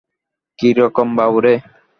[0.59, 1.53] কিরকম বাবু রে?